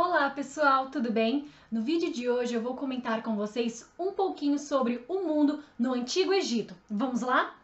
Olá 0.00 0.30
pessoal, 0.30 0.92
tudo 0.92 1.10
bem? 1.10 1.50
No 1.72 1.82
vídeo 1.82 2.12
de 2.12 2.30
hoje 2.30 2.54
eu 2.54 2.62
vou 2.62 2.76
comentar 2.76 3.20
com 3.20 3.34
vocês 3.34 3.84
um 3.98 4.12
pouquinho 4.12 4.56
sobre 4.56 5.04
o 5.08 5.24
mundo 5.24 5.60
no 5.76 5.92
Antigo 5.92 6.32
Egito. 6.32 6.72
Vamos 6.88 7.20
lá? 7.20 7.58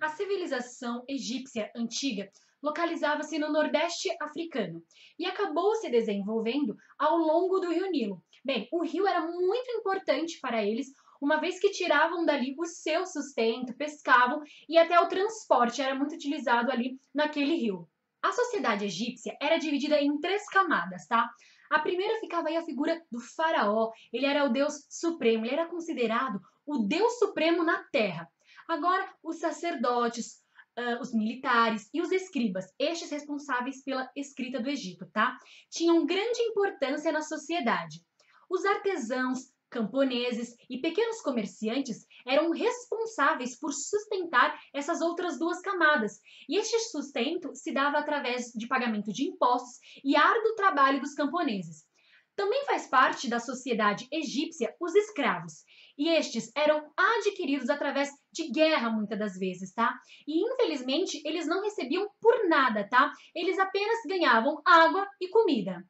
A 0.00 0.08
civilização 0.10 1.02
egípcia 1.08 1.68
antiga 1.74 2.30
localizava-se 2.62 3.40
no 3.40 3.50
Nordeste 3.50 4.08
africano 4.22 4.80
e 5.18 5.26
acabou 5.26 5.74
se 5.74 5.90
desenvolvendo 5.90 6.76
ao 6.96 7.16
longo 7.16 7.58
do 7.58 7.72
rio 7.72 7.90
Nilo. 7.90 8.22
Bem, 8.44 8.68
o 8.70 8.84
rio 8.84 9.04
era 9.04 9.20
muito 9.20 9.68
importante 9.72 10.38
para 10.40 10.64
eles, 10.64 10.92
uma 11.20 11.40
vez 11.40 11.58
que 11.58 11.70
tiravam 11.70 12.24
dali 12.24 12.54
o 12.58 12.64
seu 12.64 13.06
sustento, 13.06 13.76
pescavam 13.76 14.42
e 14.68 14.78
até 14.78 14.98
o 15.00 15.08
transporte 15.08 15.80
era 15.80 15.94
muito 15.94 16.14
utilizado 16.14 16.70
ali 16.70 16.98
naquele 17.14 17.54
rio. 17.54 17.88
A 18.22 18.32
sociedade 18.32 18.84
egípcia 18.84 19.36
era 19.40 19.56
dividida 19.56 20.00
em 20.00 20.18
três 20.18 20.48
camadas, 20.48 21.06
tá? 21.06 21.30
A 21.70 21.78
primeira 21.78 22.18
ficava 22.20 22.48
aí 22.48 22.56
a 22.56 22.64
figura 22.64 23.00
do 23.10 23.20
faraó. 23.20 23.92
Ele 24.12 24.26
era 24.26 24.44
o 24.44 24.48
deus 24.48 24.86
supremo, 24.88 25.44
ele 25.44 25.54
era 25.54 25.66
considerado 25.66 26.40
o 26.64 26.78
deus 26.78 27.18
supremo 27.18 27.62
na 27.62 27.84
terra. 27.92 28.28
Agora, 28.68 29.08
os 29.22 29.38
sacerdotes, 29.38 30.42
uh, 30.78 31.00
os 31.00 31.12
militares 31.14 31.88
e 31.94 32.00
os 32.00 32.10
escribas, 32.10 32.66
estes 32.78 33.10
responsáveis 33.10 33.82
pela 33.82 34.10
escrita 34.16 34.60
do 34.60 34.68
Egito, 34.68 35.06
tá? 35.12 35.38
Tinham 35.70 36.04
grande 36.04 36.40
importância 36.42 37.12
na 37.12 37.22
sociedade. 37.22 38.04
Os 38.50 38.64
artesãos, 38.64 39.52
camponeses 39.76 40.56
e 40.70 40.78
pequenos 40.78 41.20
comerciantes 41.20 42.06
eram 42.26 42.50
responsáveis 42.50 43.58
por 43.58 43.74
sustentar 43.74 44.58
essas 44.72 45.02
outras 45.02 45.38
duas 45.38 45.60
camadas. 45.60 46.18
E 46.48 46.56
este 46.56 46.78
sustento 46.90 47.54
se 47.54 47.72
dava 47.72 47.98
através 47.98 48.52
de 48.54 48.66
pagamento 48.66 49.12
de 49.12 49.24
impostos 49.24 49.78
e 50.02 50.16
árduo 50.16 50.54
trabalho 50.54 50.98
dos 50.98 51.12
camponeses. 51.12 51.84
Também 52.34 52.64
faz 52.64 52.86
parte 52.86 53.28
da 53.28 53.38
sociedade 53.38 54.08
egípcia 54.10 54.74
os 54.80 54.94
escravos, 54.94 55.64
e 55.98 56.08
estes 56.08 56.50
eram 56.54 56.90
adquiridos 56.96 57.70
através 57.70 58.10
de 58.32 58.50
guerra 58.50 58.90
muitas 58.90 59.18
das 59.18 59.38
vezes, 59.38 59.72
tá? 59.72 59.94
E 60.26 60.42
infelizmente 60.42 61.20
eles 61.24 61.46
não 61.46 61.62
recebiam 61.62 62.08
por 62.20 62.48
nada, 62.48 62.86
tá? 62.88 63.10
Eles 63.34 63.58
apenas 63.58 63.98
ganhavam 64.06 64.60
água 64.66 65.06
e 65.20 65.28
comida. 65.28 65.82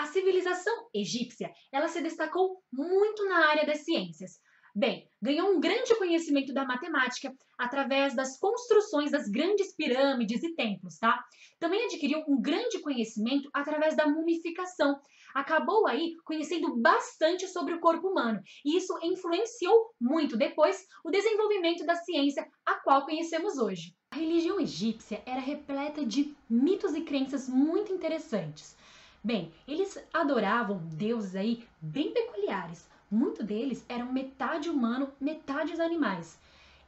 A 0.00 0.06
civilização 0.06 0.88
egípcia, 0.94 1.52
ela 1.70 1.86
se 1.86 2.00
destacou 2.00 2.62
muito 2.72 3.22
na 3.28 3.48
área 3.50 3.66
das 3.66 3.84
ciências. 3.84 4.40
Bem, 4.74 5.06
ganhou 5.20 5.50
um 5.50 5.60
grande 5.60 5.94
conhecimento 5.96 6.54
da 6.54 6.64
matemática 6.64 7.30
através 7.58 8.16
das 8.16 8.38
construções 8.38 9.10
das 9.10 9.28
grandes 9.28 9.76
pirâmides 9.76 10.42
e 10.42 10.54
templos, 10.54 10.96
tá? 10.96 11.22
Também 11.58 11.84
adquiriu 11.84 12.24
um 12.26 12.40
grande 12.40 12.78
conhecimento 12.80 13.50
através 13.52 13.94
da 13.94 14.06
mumificação. 14.06 14.98
Acabou 15.34 15.86
aí 15.86 16.14
conhecendo 16.24 16.80
bastante 16.80 17.46
sobre 17.46 17.74
o 17.74 17.80
corpo 17.80 18.08
humano, 18.08 18.40
e 18.64 18.78
isso 18.78 18.98
influenciou 19.02 19.90
muito 20.00 20.34
depois 20.34 20.82
o 21.04 21.10
desenvolvimento 21.10 21.84
da 21.84 21.96
ciência 21.96 22.48
a 22.64 22.76
qual 22.76 23.04
conhecemos 23.04 23.58
hoje. 23.58 23.94
A 24.12 24.16
religião 24.16 24.58
egípcia 24.58 25.22
era 25.26 25.42
repleta 25.42 26.06
de 26.06 26.34
mitos 26.48 26.94
e 26.94 27.02
crenças 27.02 27.50
muito 27.50 27.92
interessantes. 27.92 28.80
Bem, 29.22 29.52
eles 29.68 30.02
adoravam 30.14 30.78
deuses 30.94 31.36
aí 31.36 31.68
bem 31.80 32.10
peculiares. 32.10 32.88
Muitos 33.10 33.44
deles 33.44 33.84
eram 33.86 34.10
metade 34.10 34.70
humano, 34.70 35.12
metade 35.20 35.72
animais. 35.80 36.38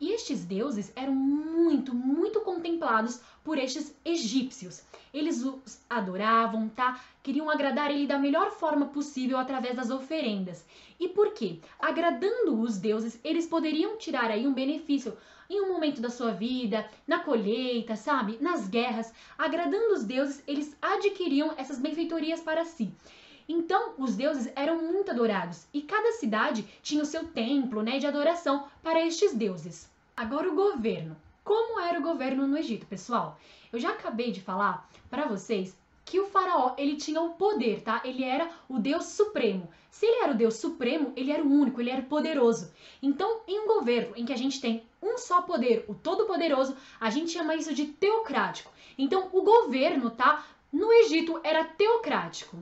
E 0.00 0.12
estes 0.12 0.44
deuses 0.44 0.90
eram 0.96 1.14
muito, 1.14 1.94
muito 1.94 2.40
contemplados 2.40 3.20
por 3.44 3.58
estes 3.58 3.94
egípcios. 4.02 4.82
Eles 5.12 5.44
os 5.44 5.78
adoravam, 5.90 6.68
tá? 6.70 7.00
Queriam 7.22 7.50
agradar 7.50 7.90
ele 7.90 8.06
da 8.06 8.18
melhor 8.18 8.50
forma 8.50 8.86
possível 8.86 9.36
através 9.36 9.76
das 9.76 9.90
oferendas. 9.90 10.64
E 10.98 11.08
por 11.08 11.34
quê? 11.34 11.58
Agradando 11.78 12.60
os 12.60 12.78
deuses, 12.78 13.20
eles 13.22 13.46
poderiam 13.46 13.98
tirar 13.98 14.30
aí 14.30 14.46
um 14.46 14.54
benefício 14.54 15.16
em 15.50 15.60
um 15.60 15.72
momento 15.72 16.00
da 16.00 16.08
sua 16.08 16.30
vida, 16.30 16.88
na 17.06 17.18
colheita, 17.18 17.96
sabe? 17.96 18.38
Nas 18.40 18.68
guerras. 18.68 19.12
Agradando 19.36 19.92
os 19.92 20.04
deuses, 20.04 20.42
eles 20.46 20.74
adquiriam 20.80 21.52
essas 21.56 21.78
benfeitorias 21.78 22.40
para 22.40 22.64
si. 22.64 22.90
Então, 23.52 23.94
os 23.98 24.14
deuses 24.14 24.48
eram 24.54 24.80
muito 24.80 25.10
adorados 25.10 25.66
e 25.74 25.82
cada 25.82 26.12
cidade 26.12 26.62
tinha 26.84 27.02
o 27.02 27.04
seu 27.04 27.26
templo 27.26 27.82
né, 27.82 27.98
de 27.98 28.06
adoração 28.06 28.68
para 28.80 29.04
estes 29.04 29.34
deuses. 29.34 29.90
Agora, 30.16 30.48
o 30.48 30.54
governo. 30.54 31.16
Como 31.42 31.80
era 31.80 31.98
o 31.98 32.02
governo 32.02 32.46
no 32.46 32.56
Egito, 32.56 32.86
pessoal? 32.86 33.40
Eu 33.72 33.80
já 33.80 33.90
acabei 33.90 34.30
de 34.30 34.40
falar 34.40 34.88
para 35.10 35.26
vocês 35.26 35.76
que 36.04 36.20
o 36.20 36.26
faraó, 36.26 36.76
ele 36.78 36.94
tinha 36.94 37.20
o 37.20 37.30
poder, 37.30 37.82
tá? 37.82 38.00
Ele 38.04 38.22
era 38.22 38.48
o 38.68 38.78
Deus 38.78 39.06
supremo. 39.06 39.68
Se 39.90 40.06
ele 40.06 40.22
era 40.22 40.30
o 40.30 40.36
Deus 40.36 40.54
supremo, 40.54 41.12
ele 41.16 41.32
era 41.32 41.42
o 41.42 41.50
único, 41.50 41.80
ele 41.80 41.90
era 41.90 42.02
poderoso. 42.02 42.72
Então, 43.02 43.40
em 43.48 43.58
um 43.58 43.66
governo 43.66 44.14
em 44.14 44.24
que 44.24 44.32
a 44.32 44.38
gente 44.38 44.60
tem 44.60 44.84
um 45.02 45.18
só 45.18 45.42
poder, 45.42 45.84
o 45.88 45.94
todo-poderoso, 45.94 46.76
a 47.00 47.10
gente 47.10 47.32
chama 47.32 47.56
isso 47.56 47.74
de 47.74 47.86
teocrático. 47.86 48.70
Então, 48.96 49.28
o 49.32 49.42
governo, 49.42 50.08
tá? 50.08 50.46
No 50.72 50.92
Egito 50.92 51.40
era 51.42 51.64
teocrático. 51.64 52.56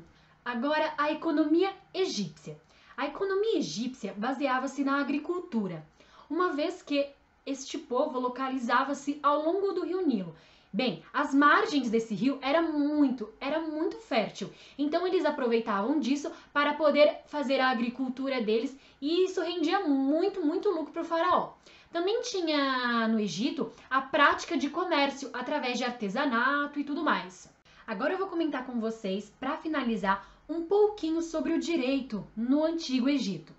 Agora, 0.49 0.95
a 0.97 1.13
economia 1.13 1.71
egípcia. 1.93 2.59
A 2.97 3.05
economia 3.05 3.59
egípcia 3.59 4.15
baseava-se 4.17 4.83
na 4.83 4.99
agricultura, 4.99 5.85
uma 6.31 6.55
vez 6.55 6.81
que 6.81 7.07
este 7.45 7.77
povo 7.77 8.19
localizava-se 8.19 9.21
ao 9.23 9.45
longo 9.45 9.73
do 9.73 9.85
rio 9.85 10.07
Nilo. 10.07 10.35
Bem, 10.73 11.05
as 11.13 11.35
margens 11.35 11.91
desse 11.91 12.15
rio 12.15 12.39
era 12.41 12.63
muito, 12.63 13.29
era 13.39 13.61
muito 13.61 13.99
fértil. 13.99 14.51
Então 14.79 15.07
eles 15.07 15.27
aproveitavam 15.27 16.01
disso 16.01 16.33
para 16.51 16.73
poder 16.73 17.21
fazer 17.27 17.61
a 17.61 17.69
agricultura 17.69 18.41
deles 18.41 18.75
e 19.03 19.27
isso 19.27 19.43
rendia 19.43 19.87
muito, 19.87 20.41
muito 20.41 20.71
lucro 20.71 20.95
para 20.95 21.03
o 21.03 21.05
faraó. 21.05 21.53
Também 21.93 22.23
tinha 22.23 23.07
no 23.07 23.21
Egito 23.21 23.71
a 23.91 24.01
prática 24.01 24.57
de 24.57 24.71
comércio 24.71 25.29
através 25.35 25.77
de 25.77 25.85
artesanato 25.85 26.81
e 26.81 26.85
tudo 26.85 27.05
mais. 27.05 27.53
Agora 27.87 28.13
eu 28.13 28.19
vou 28.19 28.29
comentar 28.29 28.67
com 28.67 28.79
vocês, 28.79 29.33
para 29.41 29.57
finalizar, 29.57 30.38
um 30.49 30.63
pouquinho 30.63 31.21
sobre 31.21 31.53
o 31.53 31.61
direito 31.61 32.27
no 32.37 32.65
Antigo 32.65 33.09
Egito. 33.09 33.53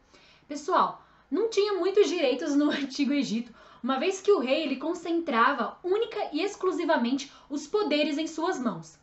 Pessoal, 0.48 1.06
não 1.30 1.50
tinha 1.50 1.74
muitos 1.74 2.10
direitos 2.10 2.56
no 2.56 2.72
Antigo 2.72 3.14
Egito, 3.14 3.54
uma 3.84 4.00
vez 4.00 4.20
que 4.20 4.32
o 4.32 4.40
rei 4.40 4.64
ele 4.64 4.78
concentrava 4.78 5.78
única 5.84 6.30
e 6.34 6.42
exclusivamente 6.42 7.32
os 7.50 7.68
poderes 7.68 8.18
em 8.18 8.28
suas 8.28 8.60
mãos. 8.60 8.98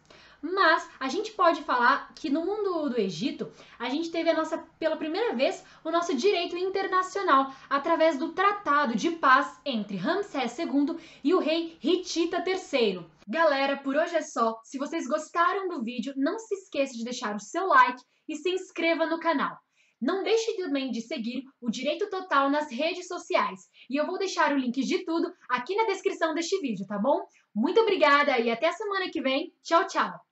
Mas 0.52 0.88
a 1.00 1.08
gente 1.08 1.32
pode 1.32 1.62
falar 1.62 2.12
que 2.14 2.30
no 2.30 2.46
mundo 2.46 2.88
do 2.88 3.00
Egito, 3.00 3.50
a 3.80 3.88
gente 3.88 4.12
teve 4.12 4.30
a 4.30 4.34
nossa, 4.34 4.58
pela 4.78 4.96
primeira 4.96 5.34
vez, 5.34 5.64
o 5.82 5.90
nosso 5.90 6.14
direito 6.14 6.56
internacional 6.56 7.52
através 7.68 8.16
do 8.16 8.32
Tratado 8.32 8.94
de 8.94 9.10
Paz 9.10 9.60
entre 9.64 9.96
Ramsés 9.96 10.56
II 10.56 10.96
e 11.24 11.34
o 11.34 11.40
rei 11.40 11.76
Hitita 11.82 12.44
III. 12.46 13.04
Galera, 13.26 13.76
por 13.78 13.96
hoje 13.96 14.14
é 14.14 14.22
só. 14.22 14.60
Se 14.62 14.78
vocês 14.78 15.08
gostaram 15.08 15.66
do 15.66 15.82
vídeo, 15.82 16.12
não 16.16 16.38
se 16.38 16.54
esqueça 16.54 16.94
de 16.94 17.02
deixar 17.02 17.34
o 17.34 17.40
seu 17.40 17.66
like 17.66 18.00
e 18.28 18.36
se 18.36 18.50
inscreva 18.50 19.04
no 19.04 19.18
canal. 19.18 19.58
Não 20.00 20.22
deixe 20.22 20.56
também 20.58 20.92
de 20.92 21.00
seguir 21.00 21.42
o 21.60 21.68
Direito 21.68 22.08
Total 22.08 22.48
nas 22.48 22.70
redes 22.70 23.08
sociais. 23.08 23.62
E 23.90 23.96
eu 23.96 24.06
vou 24.06 24.16
deixar 24.16 24.52
o 24.52 24.58
link 24.58 24.80
de 24.80 25.04
tudo 25.04 25.28
aqui 25.48 25.74
na 25.74 25.86
descrição 25.86 26.34
deste 26.34 26.60
vídeo, 26.60 26.86
tá 26.86 26.98
bom? 26.98 27.26
Muito 27.52 27.80
obrigada 27.80 28.38
e 28.38 28.48
até 28.48 28.68
a 28.68 28.72
semana 28.72 29.10
que 29.10 29.20
vem. 29.20 29.52
Tchau, 29.64 29.84
tchau! 29.88 30.25